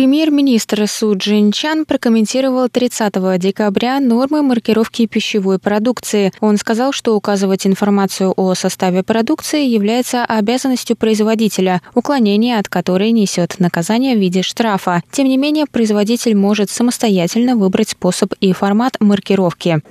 [0.00, 6.32] Премьер-министр Су Джинчан прокомментировал 30 декабря нормы маркировки пищевой продукции.
[6.40, 13.56] Он сказал, что указывать информацию о составе продукции является обязанностью производителя, уклонение от которой несет
[13.58, 15.02] наказание в виде штрафа.
[15.10, 19.82] Тем не менее, производитель может самостоятельно выбрать способ и формат маркировки.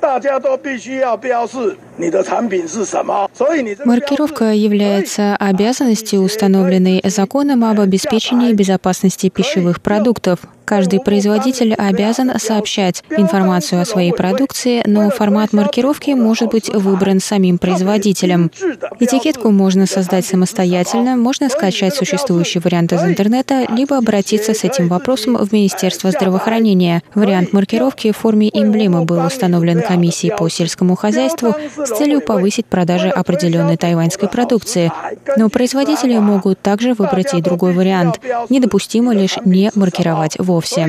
[0.00, 3.28] 大家都必须要标示你的产品是什么。
[3.34, 10.40] 所以你 Маркировка является обязанностью, установленной законом об обеспечении безопасности пищевых продуктов.
[10.71, 17.57] Каждый производитель обязан сообщать информацию о своей продукции, но формат маркировки может быть выбран самим
[17.57, 18.49] производителем.
[18.97, 25.35] Этикетку можно создать самостоятельно, можно скачать существующий вариант из интернета, либо обратиться с этим вопросом
[25.35, 27.03] в Министерство здравоохранения.
[27.15, 33.09] Вариант маркировки в форме эмблемы был установлен комиссией по сельскому хозяйству с целью повысить продажи
[33.09, 34.89] определенной тайваньской продукции.
[35.35, 38.21] Но производители могут также выбрать и другой вариант.
[38.47, 40.81] Недопустимо лишь не маркировать вовсе вовсе.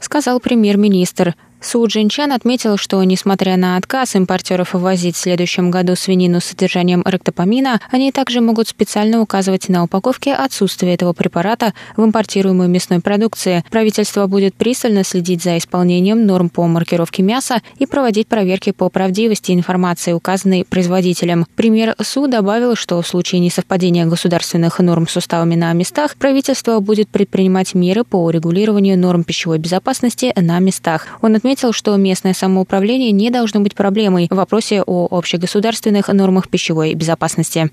[0.00, 1.34] Сказал премьер-министр.
[1.62, 7.02] Су Джинчан отметил, что, несмотря на отказ импортеров ввозить в следующем году свинину с содержанием
[7.04, 13.62] ректопамина, они также могут специально указывать на упаковке отсутствие этого препарата в импортируемой мясной продукции.
[13.70, 19.52] Правительство будет пристально следить за исполнением норм по маркировке мяса и проводить проверки по правдивости
[19.52, 21.46] информации, указанной производителем.
[21.56, 27.10] Премьер Су добавил, что в случае несовпадения государственных норм с уставами на местах правительство будет
[27.10, 31.06] предпринимать меры по урегулированию норм пищевой безопасности на местах.
[31.20, 36.48] Он отметил, отметил, что местное самоуправление не должно быть проблемой в вопросе о общегосударственных нормах
[36.48, 37.70] пищевой безопасности.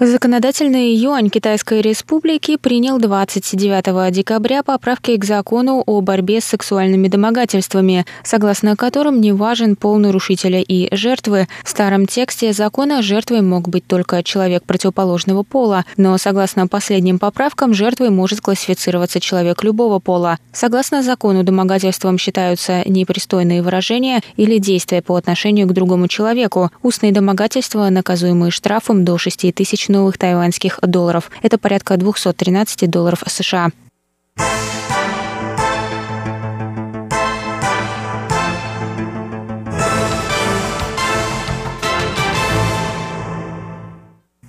[0.00, 8.06] Законодательный юань Китайской Республики принял 29 декабря поправки к закону о борьбе с сексуальными домогательствами,
[8.22, 11.48] согласно которым не важен пол нарушителя и жертвы.
[11.64, 17.74] В старом тексте закона жертвой мог быть только человек противоположного пола, но согласно последним поправкам
[17.74, 20.38] жертвой может классифицироваться человек любого пола.
[20.52, 26.70] Согласно закону домогательством считаются непристойные выражения или действия по отношению к другому человеку.
[26.84, 31.30] Устные домогательства, наказуемые штрафом до 6 тысяч новых тайваньских долларов.
[31.42, 33.70] Это порядка 213 долларов США.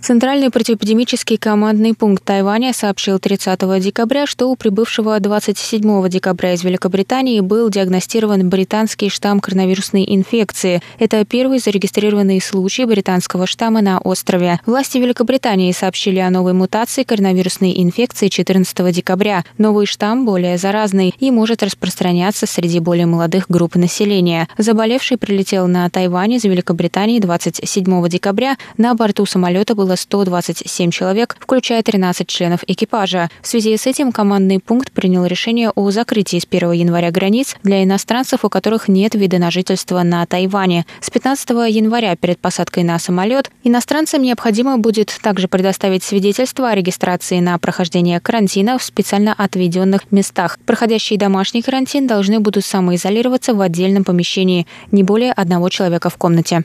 [0.10, 7.42] Центральный противоэпидемический командный пункт Тайваня сообщил 30 декабря, что у прибывшего 27 декабря из Великобритании
[7.42, 10.82] был диагностирован британский штамм коронавирусной инфекции.
[10.98, 14.60] Это первый зарегистрированный случай британского штамма на острове.
[14.66, 19.46] Власти Великобритании сообщили о новой мутации коронавирусной инфекции 14 декабря.
[19.60, 24.48] Новый штамм более заразный и может распространяться среди более молодых групп населения.
[24.58, 28.58] Заболевший прилетел на Тайвань из Великобритании 27 декабря.
[28.76, 33.30] На борту самолета было 127 человек, включая 13 членов экипажа.
[33.42, 37.84] В связи с этим командный пункт принял решение о закрытии с 1 января границ для
[37.84, 40.86] иностранцев, у которых нет вида на жительство на Тайване.
[41.02, 47.40] С 15 января перед посадкой на самолет иностранцам необходимо будет также предоставить свидетельство о регистрации
[47.40, 50.58] на прохождение карантина в специально отведенных местах.
[50.66, 56.64] Проходящие домашний карантин должны будут самоизолироваться в отдельном помещении, не более одного человека в комнате.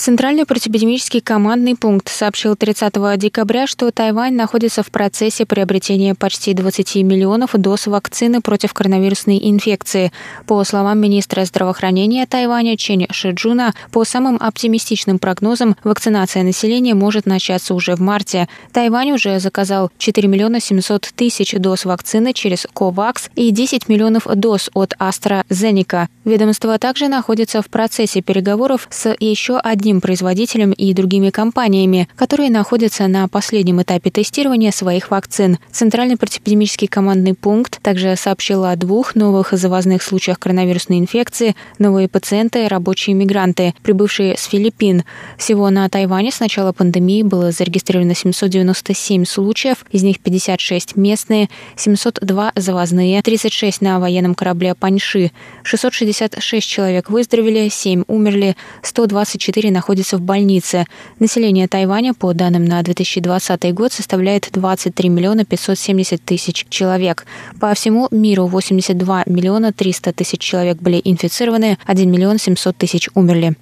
[0.00, 6.96] Центральный противоэпидемический командный пункт сообщил 30 декабря, что Тайвань находится в процессе приобретения почти 20
[7.04, 10.10] миллионов доз вакцины против коронавирусной инфекции.
[10.46, 17.74] По словам министра здравоохранения Тайваня Чен Шиджуна, по самым оптимистичным прогнозам, вакцинация населения может начаться
[17.74, 18.48] уже в марте.
[18.72, 24.70] Тайвань уже заказал 4 миллиона 700 тысяч доз вакцины через COVAX и 10 миллионов доз
[24.72, 26.06] от AstraZeneca.
[26.24, 32.48] Ведомство также находится в процессе переговоров с еще одним одним производителем и другими компаниями, которые
[32.48, 35.58] находятся на последнем этапе тестирования своих вакцин.
[35.72, 41.56] Центральный противоэпидемический командный пункт также сообщил о двух новых завозных случаях коронавирусной инфекции.
[41.80, 45.02] Новые пациенты– рабочие мигранты, прибывшие с Филиппин.
[45.36, 52.52] Всего на Тайване с начала пандемии было зарегистрировано 797 случаев, из них 56 местные, 702
[52.54, 55.32] завозные, 36 на военном корабле «Паньши».
[55.64, 60.84] 666 человек выздоровели, 7 умерли, 124 на находится в больнице.
[61.20, 67.24] Население Тайваня, по данным на 2020 год, составляет 23 миллиона 570 тысяч человек.
[67.58, 73.56] По всему миру 82 миллиона 300 тысяч человек были инфицированы, 1 миллион 700 тысяч умерли.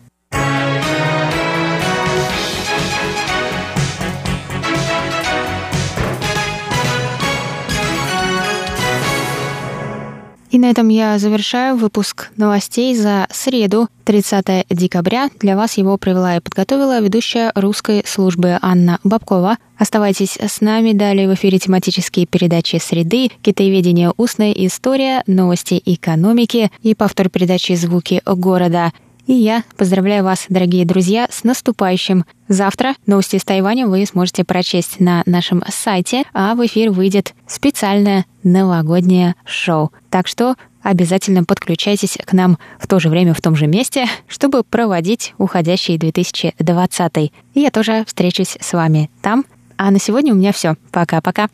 [10.58, 15.30] На этом я завершаю выпуск новостей за среду, 30 декабря.
[15.38, 19.58] Для вас его провела и подготовила ведущая русской службы Анна Бабкова.
[19.76, 20.94] Оставайтесь с нами.
[20.94, 24.12] Далее в эфире тематические передачи «Среды», «Китаеведение.
[24.16, 28.92] Устная история», «Новости экономики» и повтор передачи «Звуки города».
[29.28, 32.24] И я поздравляю вас, дорогие друзья, с наступающим.
[32.48, 38.24] Завтра новости из Тайваня вы сможете прочесть на нашем сайте, а в эфир выйдет специальное
[38.42, 39.92] новогоднее шоу.
[40.08, 44.64] Так что обязательно подключайтесь к нам в то же время в том же месте, чтобы
[44.64, 47.16] проводить уходящий 2020.
[47.18, 49.44] И я тоже встречусь с вами там.
[49.76, 50.76] А на сегодня у меня все.
[50.90, 51.50] Пока-пока.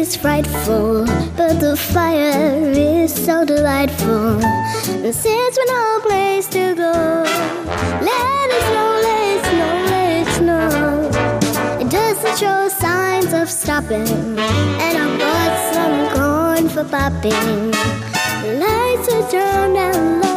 [0.00, 1.04] Is frightful,
[1.36, 4.42] but the fire is so delightful.
[5.04, 6.92] And since we're no place to go,
[8.08, 11.80] let us know, let us know, let us know.
[11.82, 14.08] It doesn't show signs of stopping,
[14.84, 17.72] and I bought some corn for popping.
[18.58, 20.29] Lights are turned down low.